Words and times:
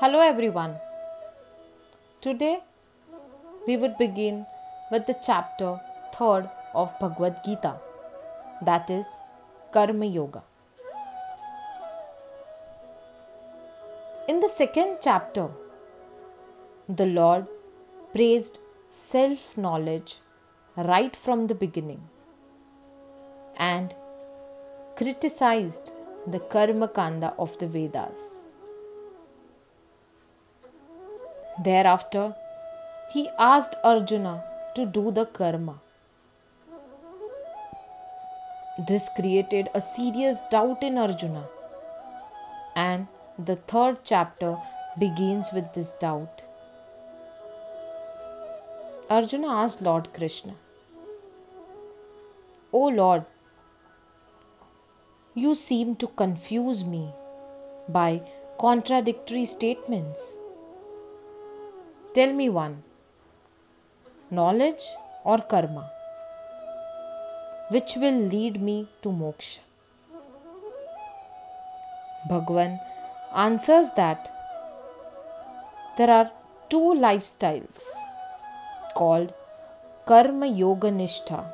Hello 0.00 0.18
everyone. 0.20 0.74
Today 2.20 2.60
we 3.66 3.76
would 3.76 3.96
begin 3.98 4.46
with 4.92 5.06
the 5.08 5.16
chapter 5.26 5.70
3rd 6.16 6.48
of 6.72 6.92
Bhagavad 7.00 7.40
Gita 7.44 7.72
that 8.68 8.92
is 8.98 9.08
Karma 9.72 10.06
Yoga. 10.06 10.44
In 14.28 14.38
the 14.38 14.48
second 14.60 14.98
chapter 15.02 15.48
the 16.88 17.06
Lord 17.06 17.48
praised 18.14 18.58
self 19.02 19.58
knowledge 19.58 20.18
right 20.76 21.16
from 21.26 21.46
the 21.46 21.60
beginning 21.66 22.02
and 23.56 23.96
criticized 24.94 25.90
the 26.24 26.38
Karma 26.38 26.86
Kanda 26.86 27.34
of 27.36 27.58
the 27.58 27.66
Vedas. 27.66 28.38
Thereafter, 31.60 32.34
he 33.10 33.28
asked 33.36 33.74
Arjuna 33.82 34.44
to 34.76 34.86
do 34.86 35.10
the 35.10 35.26
karma. 35.26 35.80
This 38.86 39.08
created 39.16 39.68
a 39.74 39.80
serious 39.80 40.44
doubt 40.52 40.84
in 40.84 40.98
Arjuna, 40.98 41.44
and 42.76 43.08
the 43.36 43.56
third 43.56 43.98
chapter 44.04 44.56
begins 45.00 45.50
with 45.52 45.74
this 45.74 45.96
doubt. 45.96 46.42
Arjuna 49.10 49.48
asked 49.48 49.82
Lord 49.82 50.14
Krishna, 50.14 50.54
O 52.72 52.86
Lord, 52.86 53.24
you 55.34 55.56
seem 55.56 55.96
to 55.96 56.06
confuse 56.06 56.84
me 56.84 57.08
by 57.88 58.22
contradictory 58.58 59.44
statements. 59.44 60.36
Tell 62.14 62.32
me 62.32 62.48
one 62.48 62.82
knowledge 64.30 64.82
or 65.24 65.38
karma? 65.38 65.90
Which 67.70 67.96
will 67.96 68.20
lead 68.34 68.62
me 68.62 68.88
to 69.02 69.10
moksha? 69.10 69.60
Bhagwan 72.30 72.78
answers 73.36 73.92
that 73.96 74.30
there 75.98 76.10
are 76.10 76.30
two 76.70 76.94
lifestyles 77.06 77.84
called 78.94 79.34
Karma 80.06 80.46
Yoga 80.46 80.90
Nishtha, 80.90 81.44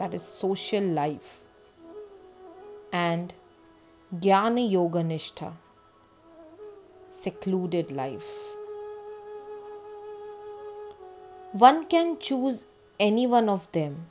that 0.00 0.14
is 0.14 0.22
social 0.22 0.82
life, 0.82 1.38
and 2.92 3.32
Jnana 4.16 4.68
Yoga 4.68 5.04
Nishtha, 5.04 5.52
secluded 7.08 7.92
life. 7.92 8.34
One 11.62 11.84
can 11.86 12.18
choose 12.18 12.66
any 12.98 13.28
one 13.28 13.48
of 13.48 13.70
them 13.70 14.06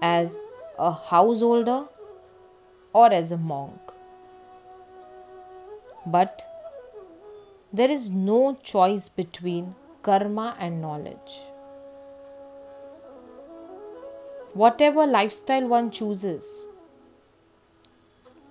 as 0.00 0.38
a 0.78 0.92
householder 0.92 1.86
or 2.92 3.12
as 3.12 3.32
a 3.32 3.36
monk. 3.36 3.80
But 6.06 6.46
there 7.72 7.90
is 7.90 8.12
no 8.12 8.56
choice 8.62 9.08
between 9.08 9.74
karma 10.02 10.54
and 10.60 10.80
knowledge. 10.80 11.40
Whatever 14.52 15.08
lifestyle 15.08 15.66
one 15.66 15.90
chooses, 15.90 16.68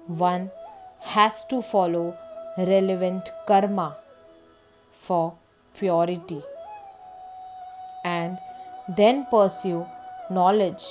one 0.07 0.51
has 0.99 1.45
to 1.45 1.61
follow 1.61 2.17
relevant 2.57 3.29
karma 3.47 3.95
for 4.91 5.35
purity 5.77 6.43
then 8.97 9.25
pursue 9.29 9.85
knowledge 10.29 10.83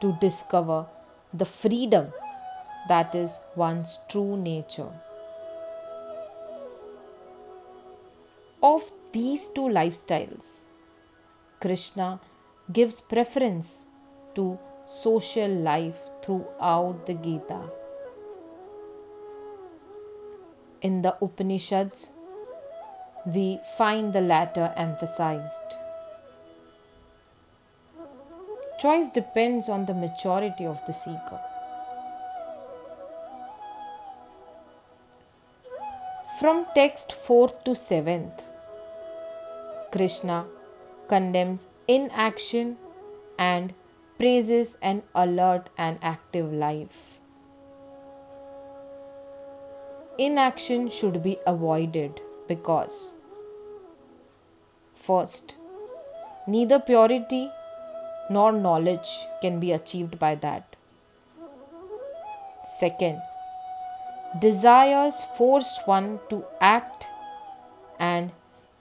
to 0.00 0.16
discover 0.20 0.86
the 1.32 1.44
freedom 1.44 2.12
that 2.88 3.14
is 3.14 3.40
one's 3.56 3.98
true 4.08 4.36
nature. 4.36 4.90
Of 8.62 8.90
these 9.12 9.48
two 9.48 9.68
lifestyles, 9.68 10.62
Krishna 11.60 12.20
gives 12.72 13.00
preference 13.00 13.86
to 14.34 14.58
social 14.86 15.50
life 15.50 16.10
throughout 16.22 17.06
the 17.06 17.14
Gita. 17.14 17.60
In 20.82 21.02
the 21.02 21.16
Upanishads, 21.22 22.10
we 23.26 23.60
find 23.76 24.12
the 24.12 24.20
latter 24.20 24.72
emphasized. 24.76 25.76
Choice 28.80 29.10
depends 29.10 29.68
on 29.68 29.84
the 29.84 29.92
maturity 29.92 30.64
of 30.64 30.78
the 30.86 30.94
seeker. 30.94 31.38
From 36.38 36.64
text 36.74 37.10
4th 37.10 37.62
to 37.64 37.72
7th, 37.72 38.42
Krishna 39.92 40.46
condemns 41.08 41.66
inaction 41.88 42.78
and 43.38 43.74
praises 44.16 44.78
an 44.80 45.02
alert 45.14 45.68
and 45.76 45.98
active 46.00 46.50
life. 46.50 47.18
Inaction 50.16 50.88
should 50.88 51.22
be 51.22 51.38
avoided 51.46 52.18
because, 52.48 53.12
first, 54.94 55.56
neither 56.46 56.80
purity 56.80 57.50
nor 58.30 58.52
knowledge 58.52 59.08
can 59.42 59.58
be 59.60 59.72
achieved 59.72 60.18
by 60.18 60.34
that. 60.36 60.76
Second, 62.64 63.20
desires 64.40 65.22
force 65.36 65.80
one 65.84 66.20
to 66.28 66.44
act, 66.60 67.08
and 67.98 68.30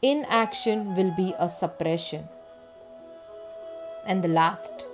inaction 0.03 0.95
will 0.95 1.11
be 1.15 1.33
a 1.39 1.49
suppression. 1.49 2.27
And 4.05 4.23
the 4.23 4.27
last, 4.27 4.85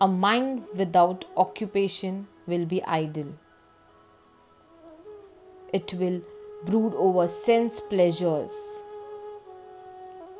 a 0.00 0.08
mind 0.08 0.64
without 0.76 1.24
occupation 1.36 2.26
will 2.46 2.66
be 2.66 2.82
idle. 2.82 3.32
It 5.72 5.94
will 5.94 6.20
brood 6.66 6.94
over 6.96 7.28
sense 7.28 7.80
pleasures. 7.80 8.82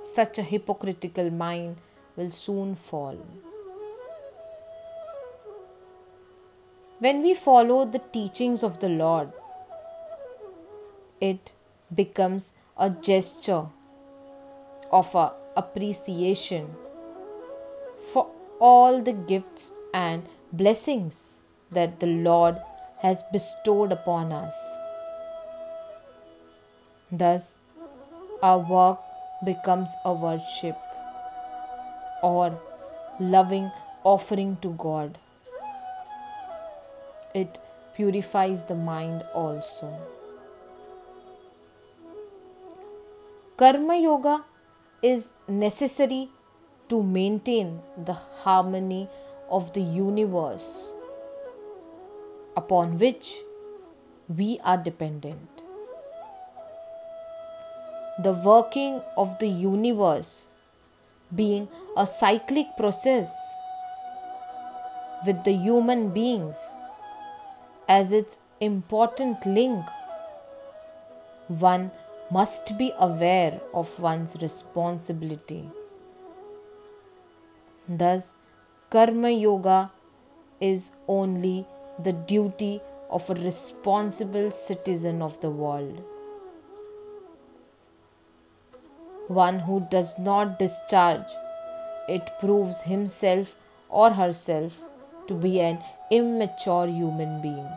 Such 0.03 0.39
a 0.39 0.43
hypocritical 0.43 1.31
mind 1.31 1.77
will 2.17 2.31
soon 2.31 2.75
fall. 2.75 3.19
When 6.99 7.23
we 7.23 7.35
follow 7.35 7.85
the 7.85 7.99
teachings 7.99 8.63
of 8.63 8.79
the 8.81 8.89
Lord, 8.89 9.33
it 11.21 11.53
becomes 11.95 12.55
a 12.77 12.91
gesture 12.91 13.67
of 14.91 15.15
a 15.15 15.33
appreciation 15.57 16.69
for 18.13 18.29
all 18.61 19.03
the 19.03 19.13
gifts 19.13 19.73
and 19.93 20.23
blessings 20.53 21.39
that 21.71 21.99
the 22.01 22.07
Lord 22.07 22.57
has 22.99 23.23
bestowed 23.33 23.93
upon 23.93 24.33
us. 24.33 24.55
Thus, 27.11 27.57
our 28.43 28.59
work 28.59 28.99
becomes 29.45 29.91
a 30.05 30.13
worship 30.13 30.77
or 32.23 32.59
loving 33.21 33.71
offering 34.05 34.57
to 34.63 34.71
God. 34.71 35.19
It 37.35 37.59
purifies 37.95 38.65
the 38.65 38.75
mind 38.75 39.23
also. 39.35 39.97
Karma 43.57 43.97
Yoga 43.99 44.45
is 45.03 45.33
necessary 45.49 46.29
to 46.89 47.03
maintain 47.03 47.81
the 47.97 48.15
harmony 48.15 49.09
of 49.51 49.73
the 49.73 49.81
universe 49.81 50.93
upon 52.57 52.99
which 52.99 53.35
we 54.29 54.59
are 54.65 54.77
dependent. 54.77 55.63
The 58.23 58.33
working 58.45 59.01
of 59.17 59.39
the 59.39 59.49
universe 59.49 60.49
being 61.35 61.69
a 61.97 62.07
cyclic 62.07 62.67
process 62.77 63.33
with 65.27 65.43
the 65.45 65.53
human 65.53 66.11
beings 66.11 66.57
as 67.89 68.13
its 68.13 68.39
important 68.61 69.45
link, 69.47 69.85
one 71.49 71.91
must 72.31 72.79
be 72.79 72.93
aware 72.99 73.61
of 73.75 73.99
one's 74.01 74.37
responsibility. 74.41 75.69
Thus, 77.89 78.35
Karma 78.91 79.31
Yoga 79.31 79.91
is 80.61 80.93
only 81.09 81.67
the 81.99 82.13
duty 82.13 82.81
of 83.11 83.29
a 83.29 83.35
responsible 83.35 84.51
citizen 84.51 85.21
of 85.21 85.41
the 85.41 85.51
world. 85.51 86.03
One 89.29 89.59
who 89.61 89.87
does 89.91 90.19
not 90.19 90.59
discharge 90.59 91.27
it 92.09 92.31
proves 92.41 92.83
himself 92.83 93.55
or 93.89 94.11
herself 94.11 94.83
to 95.29 95.35
be 95.35 95.61
an 95.61 95.79
immature 96.11 96.87
human 96.87 97.41
being. 97.41 97.69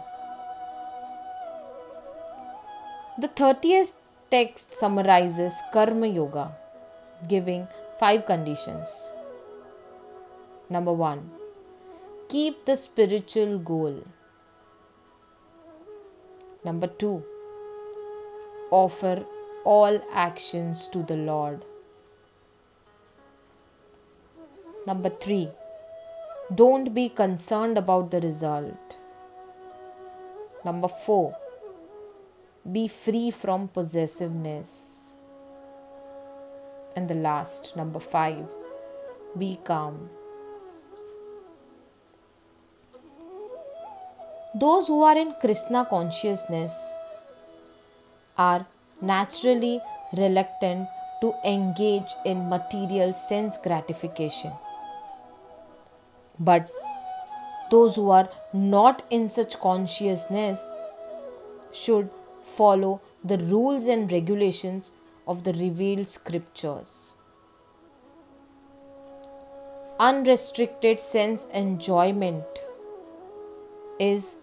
The 3.17 3.29
30th 3.29 3.93
text 4.31 4.73
summarizes 4.73 5.53
Karma 5.71 6.07
Yoga, 6.07 6.51
giving 7.27 7.67
five 7.99 8.25
conditions. 8.25 9.09
Number 10.69 10.91
one, 10.91 11.29
keep 12.27 12.65
the 12.65 12.75
spiritual 12.75 13.59
goal. 13.59 14.03
Number 16.65 16.87
two, 16.87 17.23
offer 18.71 19.23
all 19.65 19.99
actions 20.13 20.87
to 20.87 21.03
the 21.03 21.17
Lord. 21.17 21.65
Number 24.87 25.09
three, 25.09 25.49
don't 26.53 26.93
be 26.93 27.09
concerned 27.09 27.77
about 27.77 28.11
the 28.11 28.21
result. 28.21 28.97
Number 30.63 30.87
four, 30.87 31.35
be 32.71 32.87
free 32.87 33.31
from 33.31 33.67
possessiveness. 33.67 35.13
And 36.95 37.07
the 37.07 37.15
last, 37.15 37.75
number 37.75 37.99
five, 37.99 38.47
be 39.37 39.59
calm. 39.63 40.09
Those 44.53 44.87
who 44.87 45.01
are 45.03 45.17
in 45.17 45.33
Krishna 45.41 45.85
consciousness 45.89 46.95
are 48.37 48.65
naturally 49.05 49.81
reluctant 50.17 50.87
to 51.21 51.33
engage 51.45 52.13
in 52.25 52.49
material 52.49 53.13
sense 53.13 53.57
gratification. 53.57 54.51
But 56.39 56.71
those 57.71 57.95
who 57.95 58.09
are 58.09 58.29
not 58.53 59.03
in 59.09 59.27
such 59.29 59.59
consciousness 59.59 60.73
should 61.73 62.09
follow 62.43 63.01
the 63.23 63.37
rules 63.37 63.87
and 63.87 64.11
regulations 64.11 64.91
of 65.27 65.43
the 65.43 65.53
revealed 65.53 66.07
scriptures. 66.09 67.11
Unrestricted 69.99 70.99
sense 70.99 71.47
enjoyment 71.53 72.45
is 73.99 74.35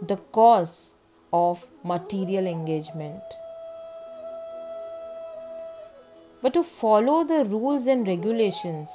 the 0.00 0.16
cause 0.16 0.94
of 1.32 1.66
material 1.84 2.46
engagement. 2.46 3.22
But 6.44 6.52
to 6.52 6.62
follow 6.62 7.24
the 7.24 7.46
rules 7.46 7.86
and 7.86 8.06
regulations 8.06 8.90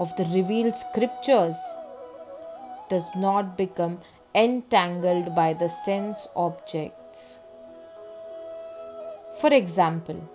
of 0.00 0.14
the 0.16 0.24
revealed 0.24 0.74
scriptures 0.74 1.56
does 2.88 3.14
not 3.14 3.56
become 3.56 4.00
entangled 4.34 5.32
by 5.36 5.52
the 5.52 5.68
sense 5.68 6.26
objects. 6.34 7.38
For 9.40 9.54
example, 9.54 10.28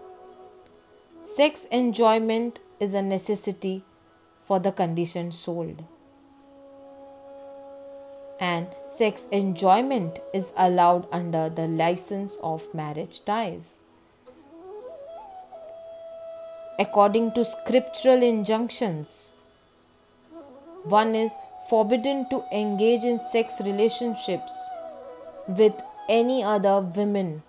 sex 1.25 1.65
enjoyment 1.69 2.59
is 2.79 2.93
a 2.93 3.01
necessity 3.01 3.83
for 4.43 4.61
the 4.61 4.71
conditioned 4.71 5.33
soul. 5.33 5.75
And 8.39 8.67
sex 8.87 9.27
enjoyment 9.33 10.19
is 10.33 10.53
allowed 10.55 11.09
under 11.11 11.49
the 11.49 11.67
license 11.67 12.39
of 12.41 12.73
marriage 12.73 13.25
ties. 13.25 13.79
According 16.79 17.31
to 17.31 17.43
scriptural 17.43 18.21
injunctions, 18.21 19.31
one 20.83 21.15
is 21.15 21.31
forbidden 21.67 22.29
to 22.29 22.43
engage 22.53 23.03
in 23.03 23.17
sex 23.17 23.59
relationships 23.65 24.69
with 25.47 25.73
any 26.07 26.43
other 26.43 26.79
women 26.79 27.41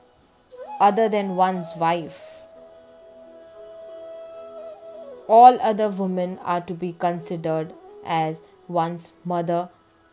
other 0.80 1.10
than 1.10 1.36
one's 1.36 1.74
wife. 1.76 2.38
All 5.26 5.58
other 5.60 5.90
women 5.90 6.38
are 6.42 6.62
to 6.62 6.72
be 6.72 6.94
considered 6.98 7.74
as 8.06 8.42
one's 8.66 9.12
mother 9.26 9.68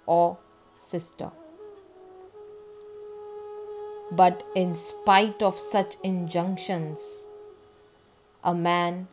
or 0.06 0.38
sister. 0.76 1.32
But 4.12 4.44
in 4.56 4.76
spite 4.76 5.42
of 5.42 5.58
such 5.58 5.96
injunctions, 6.04 7.26
a 8.46 8.54
man 8.54 9.08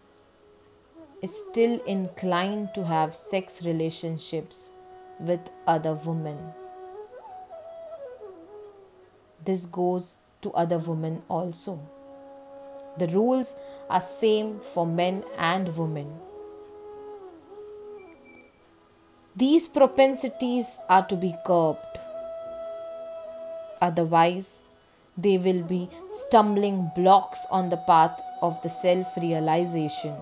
is 1.23 1.35
still 1.35 1.81
inclined 1.87 2.69
to 2.75 2.85
have 2.85 3.15
sex 3.15 3.65
relationships 3.65 4.73
with 5.19 5.41
other 5.67 5.95
women. 5.95 6.37
This 9.43 9.65
goes 9.65 10.17
to 10.43 10.53
other 10.53 10.79
women 10.79 11.23
also. 11.29 11.81
The 12.99 13.09
rules 13.09 13.55
are 13.89 14.03
same 14.03 14.59
for 14.59 14.87
men 14.87 15.25
and 15.39 15.75
women. 15.79 16.13
These 19.35 19.67
propensities 19.69 20.79
are 20.91 21.07
to 21.07 21.17
be 21.17 21.35
curbed. 21.47 21.79
Otherwise, 23.81 24.61
they 25.17 25.39
will 25.39 25.63
be 25.63 25.89
stumbling 26.09 26.91
blocks 26.97 27.47
on 27.51 27.71
the 27.71 27.83
path 27.89 28.21
of 28.41 28.61
the 28.63 28.69
self 28.69 29.17
realization 29.17 30.15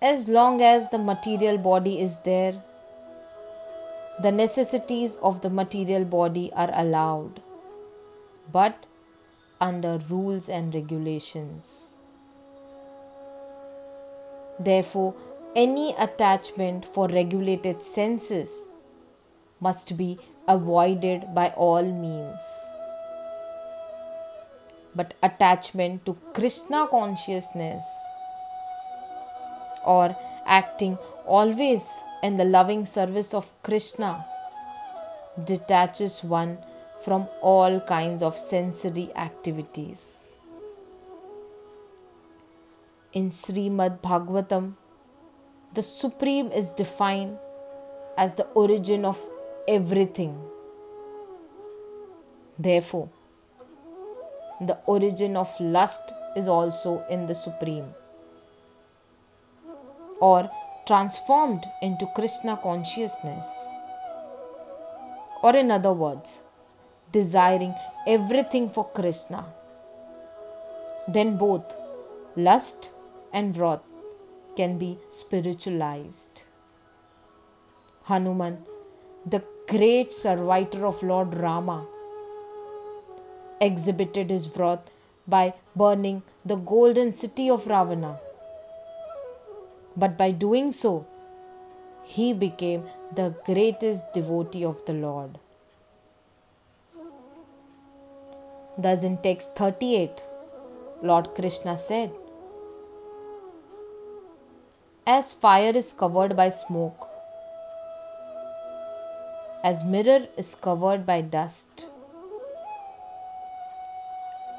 as 0.00 0.28
long 0.28 0.62
as 0.62 0.90
the 0.90 0.98
material 0.98 1.58
body 1.58 2.00
is 2.00 2.20
there, 2.20 2.62
the 4.22 4.30
necessities 4.30 5.16
of 5.16 5.40
the 5.40 5.50
material 5.50 6.04
body 6.04 6.52
are 6.52 6.70
allowed, 6.72 7.40
but 8.52 8.86
under 9.60 9.98
rules 10.08 10.48
and 10.48 10.72
regulations. 10.72 11.94
Therefore, 14.60 15.14
any 15.56 15.94
attachment 15.96 16.84
for 16.84 17.08
regulated 17.08 17.82
senses 17.82 18.66
must 19.60 19.96
be 19.96 20.18
avoided 20.48 21.34
by 21.34 21.50
all 21.50 21.82
means. 21.82 22.40
But 24.94 25.14
attachment 25.22 26.06
to 26.06 26.16
Krishna 26.32 26.88
consciousness 26.90 27.84
or 29.84 30.16
acting 30.46 30.98
always 31.26 32.02
in 32.22 32.38
the 32.38 32.44
loving 32.44 32.84
service 32.84 33.34
of 33.34 33.52
Krishna 33.62 34.24
detaches 35.44 36.24
one 36.24 36.58
from 37.04 37.28
all 37.40 37.78
kinds 37.80 38.22
of 38.22 38.36
sensory 38.36 39.10
activities. 39.14 40.38
In 43.12 43.30
Srimad 43.30 44.00
Bhagavatam, 44.00 44.74
the 45.74 45.82
Supreme 45.82 46.50
is 46.50 46.72
defined 46.72 47.38
as 48.16 48.34
the 48.34 48.44
origin 48.54 49.04
of 49.04 49.18
everything. 49.68 50.34
Therefore, 52.58 53.10
the 54.60 54.78
origin 54.86 55.36
of 55.36 55.48
lust 55.60 56.12
is 56.34 56.48
also 56.48 57.04
in 57.08 57.26
the 57.26 57.34
Supreme 57.34 57.84
or 60.20 60.50
transformed 60.86 61.64
into 61.82 62.06
Krishna 62.14 62.58
consciousness. 62.62 63.68
Or, 65.42 65.54
in 65.54 65.70
other 65.70 65.92
words, 65.92 66.42
desiring 67.12 67.74
everything 68.06 68.68
for 68.70 68.84
Krishna. 68.88 69.44
Then 71.06 71.36
both 71.36 71.76
lust 72.36 72.90
and 73.32 73.56
wrath 73.56 73.80
can 74.56 74.78
be 74.78 74.98
spiritualized. 75.10 76.42
Hanuman, 78.06 78.58
the 79.24 79.42
great 79.74 80.12
servitor 80.12 80.86
of 80.86 81.02
Lord 81.02 81.34
Rama, 81.34 81.84
exhibited 83.60 84.30
his 84.30 84.48
wrath 84.56 84.90
by 85.26 85.52
burning 85.76 86.22
the 86.44 86.56
golden 86.56 87.12
city 87.12 87.50
of 87.50 87.66
Ravana 87.66 88.16
but 89.98 90.16
by 90.16 90.30
doing 90.30 90.70
so, 90.70 91.06
he 92.04 92.32
became 92.32 92.84
the 93.14 93.34
greatest 93.44 94.12
devotee 94.12 94.64
of 94.64 94.84
the 94.86 94.92
Lord. 94.92 95.38
Thus, 98.86 99.02
in 99.02 99.16
text 99.18 99.56
38, 99.56 100.22
Lord 101.02 101.34
Krishna 101.34 101.76
said, 101.76 102.12
As 105.04 105.32
fire 105.32 105.72
is 105.74 105.92
covered 105.92 106.36
by 106.36 106.48
smoke, 106.50 107.08
as 109.68 109.84
mirror 109.92 110.20
is 110.42 110.54
covered 110.66 111.04
by 111.04 111.20
dust, 111.20 111.84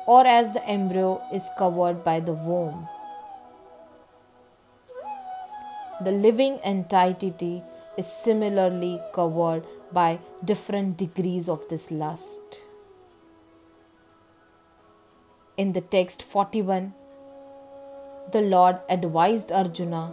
or 0.05 0.19
as 0.31 0.51
the 0.53 0.63
embryo 0.73 1.19
is 1.33 1.45
covered 1.57 2.03
by 2.03 2.19
the 2.19 2.35
womb. 2.47 2.87
The 6.07 6.11
living 6.11 6.59
entity 6.71 7.63
is 7.97 8.11
similarly 8.25 8.99
covered 9.15 9.63
by 9.91 10.19
different 10.45 10.97
degrees 10.97 11.49
of 11.49 11.67
this 11.69 11.89
lust. 11.89 12.59
In 15.57 15.73
the 15.73 15.81
text 15.81 16.21
41, 16.21 16.93
the 18.31 18.41
Lord 18.41 18.77
advised 18.97 19.51
Arjuna 19.51 20.03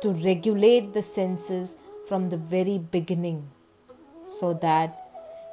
to 0.00 0.12
regulate 0.30 0.94
the 0.94 1.02
senses 1.02 1.76
from 2.08 2.30
the 2.30 2.40
very 2.54 2.78
beginning 2.78 3.50
so 4.28 4.54
that 4.54 4.96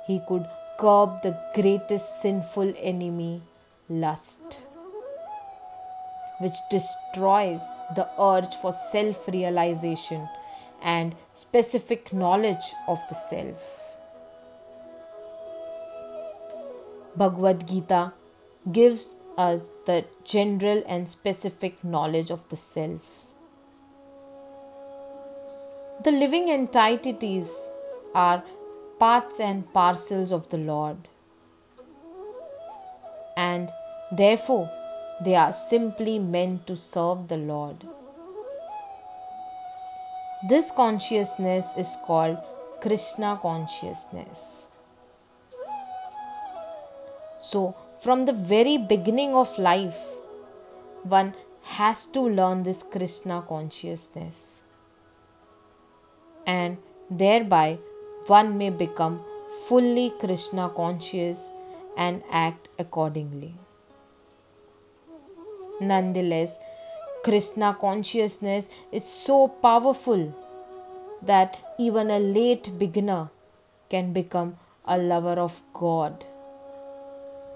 he 0.07 0.21
could 0.27 0.45
curb 0.79 1.21
the 1.21 1.37
greatest 1.53 2.21
sinful 2.21 2.73
enemy, 2.77 3.41
lust, 3.89 4.59
which 6.39 6.57
destroys 6.69 7.61
the 7.95 8.07
urge 8.19 8.53
for 8.55 8.71
self 8.71 9.27
realization 9.27 10.27
and 10.81 11.15
specific 11.31 12.11
knowledge 12.11 12.73
of 12.87 12.99
the 13.09 13.15
self. 13.15 13.81
Bhagavad 17.15 17.67
Gita 17.67 18.13
gives 18.71 19.19
us 19.37 19.71
the 19.85 20.05
general 20.23 20.83
and 20.87 21.07
specific 21.07 21.83
knowledge 21.83 22.31
of 22.31 22.47
the 22.49 22.55
self. 22.55 23.33
The 26.03 26.11
living 26.11 26.49
entities 26.49 27.69
are 28.15 28.43
parts 29.01 29.39
and 29.39 29.65
parcels 29.73 30.31
of 30.31 30.47
the 30.49 30.57
Lord, 30.57 31.07
and 33.35 33.71
therefore 34.11 34.69
they 35.25 35.33
are 35.33 35.51
simply 35.51 36.19
meant 36.19 36.67
to 36.67 36.75
serve 36.75 37.27
the 37.27 37.37
Lord. 37.37 37.83
This 40.49 40.71
consciousness 40.75 41.73
is 41.77 41.97
called 42.05 42.37
Krishna 42.81 43.39
consciousness. 43.41 44.67
So, 47.39 47.75
from 48.01 48.25
the 48.25 48.33
very 48.33 48.77
beginning 48.77 49.35
of 49.35 49.57
life, 49.57 49.99
one 51.03 51.35
has 51.63 52.05
to 52.17 52.21
learn 52.21 52.63
this 52.63 52.83
Krishna 52.83 53.43
consciousness. 53.47 54.61
And 56.45 56.77
thereby, 57.09 57.79
one 58.31 58.57
may 58.57 58.69
become 58.69 59.19
fully 59.67 60.13
Krishna 60.19 60.69
conscious 60.75 61.51
and 61.97 62.23
act 62.31 62.69
accordingly. 62.79 63.53
Nonetheless, 65.81 66.59
Krishna 67.23 67.75
consciousness 67.79 68.69
is 68.91 69.03
so 69.05 69.47
powerful 69.47 70.23
that 71.21 71.57
even 71.77 72.09
a 72.09 72.19
late 72.19 72.71
beginner 72.77 73.29
can 73.89 74.13
become 74.13 74.55
a 74.85 74.97
lover 74.97 75.37
of 75.47 75.61
God 75.73 76.25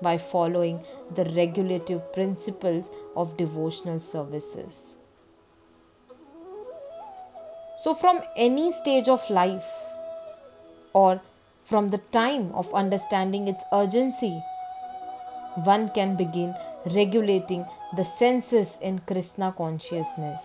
by 0.02 0.18
following 0.18 0.84
the 1.16 1.26
regulative 1.42 2.14
principles 2.14 2.92
of 3.16 3.38
devotional 3.38 4.00
services. 4.00 4.98
So, 7.84 7.94
from 7.94 8.22
any 8.36 8.72
stage 8.72 9.08
of 9.08 9.30
life 9.30 9.85
or 10.96 11.22
from 11.66 11.90
the 11.90 12.02
time 12.16 12.52
of 12.54 12.74
understanding 12.74 13.48
its 13.50 13.64
urgency, 13.74 14.42
one 15.66 15.90
can 15.90 16.16
begin 16.16 16.56
regulating 16.96 17.66
the 17.98 18.04
senses 18.04 18.78
in 18.82 19.00
Krishna 19.00 19.54
consciousness, 19.58 20.42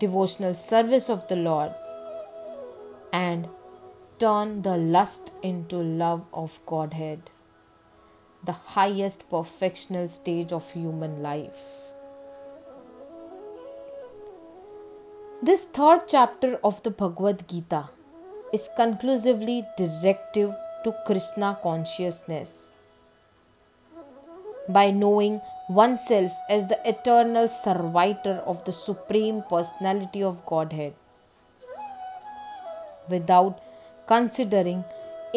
devotional 0.00 0.54
service 0.54 1.08
of 1.08 1.26
the 1.28 1.36
Lord, 1.36 1.72
and 3.12 3.46
turn 4.18 4.62
the 4.62 4.76
lust 4.76 5.30
into 5.42 5.76
love 5.76 6.24
of 6.32 6.58
Godhead, 6.66 7.30
the 8.42 8.58
highest 8.76 9.30
perfectional 9.30 10.08
stage 10.08 10.52
of 10.52 10.72
human 10.72 11.22
life. 11.22 11.60
This 15.42 15.66
third 15.66 16.08
chapter 16.08 16.58
of 16.64 16.82
the 16.82 16.90
Bhagavad 16.90 17.46
Gita 17.48 17.90
is 18.54 18.70
conclusively 18.76 19.66
directive 19.76 20.50
to 20.84 20.94
Krishna 21.06 21.58
consciousness 21.62 22.70
by 24.68 24.90
knowing 24.90 25.40
oneself 25.68 26.32
as 26.48 26.68
the 26.68 26.78
eternal 26.88 27.48
servitor 27.48 28.36
of 28.52 28.64
the 28.64 28.72
Supreme 28.72 29.42
Personality 29.50 30.22
of 30.22 30.46
Godhead 30.46 30.94
without 33.08 33.60
considering 34.06 34.84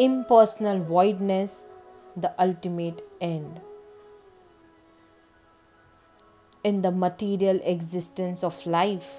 impersonal 0.06 0.78
voidness 0.78 1.64
the 2.16 2.32
ultimate 2.38 3.02
end. 3.20 3.60
In 6.62 6.82
the 6.82 6.92
material 6.92 7.60
existence 7.64 8.44
of 8.44 8.64
life, 8.66 9.10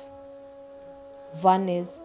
one 1.42 1.68
is 1.68 2.00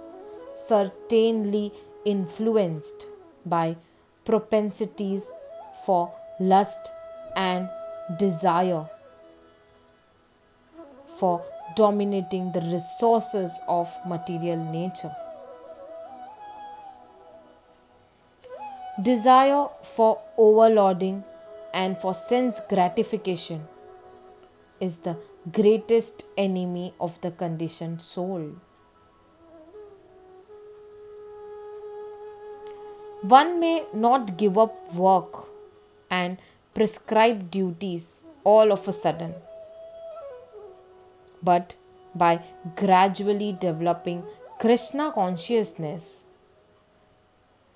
certainly 0.55 1.73
influenced 2.05 3.07
by 3.45 3.77
propensities 4.25 5.31
for 5.85 6.13
lust 6.41 6.91
and 7.37 7.69
desire 8.19 8.87
for 11.19 11.45
dominating 11.77 12.53
the 12.53 12.61
resources 12.61 13.61
of 13.69 13.93
material 14.07 14.59
nature. 14.73 15.15
Desire 19.03 19.67
for 19.83 20.21
overloading 20.39 21.25
and 21.73 21.99
for 21.99 22.15
sense 22.15 22.61
gratification 22.69 23.67
is 24.81 25.01
the 25.01 25.17
greatest 25.51 26.25
enemy 26.39 26.95
of 27.01 27.21
the 27.21 27.31
conditioned 27.33 28.01
soul. 28.01 28.53
One 33.29 33.59
may 33.59 33.85
not 33.95 34.37
give 34.37 34.59
up 34.59 34.95
work 34.95 35.47
and 36.11 36.37
prescribed 36.75 37.51
duties 37.51 38.23
all 38.45 38.71
of 38.71 38.87
a 38.87 38.93
sudden. 38.93 39.35
But 41.43 41.75
by 42.15 42.43
gradually 42.77 43.57
developing 43.59 44.25
Krishna 44.59 45.11
consciousness, 45.11 46.25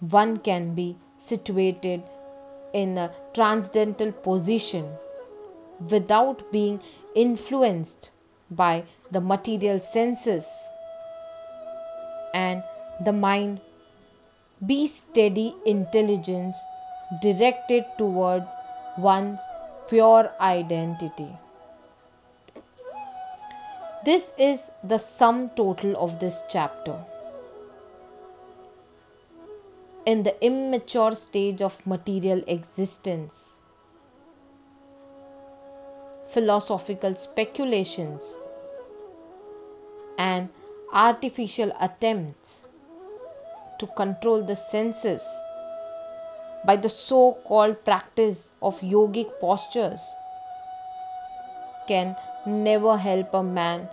one 0.01 0.37
can 0.37 0.75
be 0.75 0.97
situated 1.17 2.03
in 2.75 2.99
a 2.99 3.11
transcendental 3.33 4.13
position 4.13 4.87
without 5.91 6.53
being 6.53 6.81
influenced 7.15 8.11
by 8.51 8.85
the 9.11 9.23
material 9.23 9.79
senses 9.79 10.47
and 12.35 12.63
the 13.03 13.13
mind 13.13 13.61
be 14.67 14.87
steady 14.89 15.55
intelligence 15.65 16.57
directed 17.23 17.85
toward 17.97 18.43
one's 18.97 19.41
pure 19.89 20.33
identity. 20.41 21.29
This 24.05 24.33
is 24.39 24.71
the 24.83 24.99
sum 24.99 25.51
total 25.51 25.97
of 25.97 26.19
this 26.19 26.43
chapter. 26.51 26.97
In 30.05 30.23
the 30.23 30.35
immature 30.45 31.15
stage 31.15 31.63
of 31.63 31.87
material 31.87 32.43
existence, 32.47 33.59
philosophical 36.29 37.15
speculations 37.15 38.37
and 40.17 40.49
artificial 40.93 41.73
attempts 41.81 42.68
to 43.79 43.87
control 43.87 44.43
the 44.43 44.57
senses 44.57 45.23
by 46.65 46.77
the 46.77 46.89
so 46.89 47.39
called 47.45 47.85
practice 47.85 48.53
of 48.61 48.81
yogic 48.81 49.29
postures 49.41 50.15
can 51.87 52.17
never 52.47 52.97
help 52.97 53.33
a 53.35 53.43
man 53.43 53.89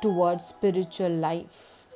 towards 0.00 0.44
spiritual 0.44 1.10
life. 1.10 1.86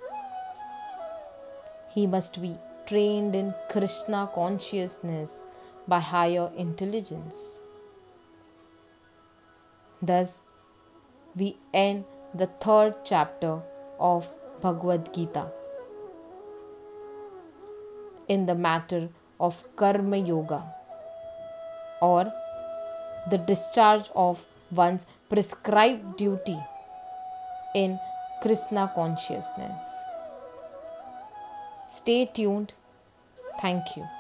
He 1.95 2.07
must 2.07 2.41
be 2.41 2.57
trained 2.87 3.35
in 3.35 3.55
Krishna 3.69 4.29
consciousness 4.35 5.43
by 5.87 6.01
higher 6.01 6.51
intelligence. 6.57 7.57
Thus, 10.03 10.41
we 11.35 11.57
end 11.73 12.05
the 12.35 12.47
third 12.47 12.95
chapter 13.05 13.61
of 13.99 14.29
Bhagavad 14.61 15.13
Gita 15.15 15.47
in 18.29 18.47
the 18.47 18.55
matter 18.55 19.09
of 19.39 19.63
Karma 19.77 20.17
Yoga 20.17 20.63
or 22.01 22.33
the 23.31 23.39
discharge 23.39 24.11
of 24.15 24.47
one's 24.71 25.07
prescribed 25.29 26.17
duty 26.17 26.59
in 27.75 27.99
Krishna 28.43 28.91
consciousness. 28.95 30.03
Stay 31.89 32.27
tuned. 32.27 32.73
Thank 33.61 33.97
you. 33.97 34.16